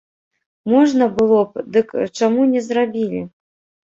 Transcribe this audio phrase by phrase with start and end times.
[0.71, 3.21] Можна было б, дык чаму не зрабілі?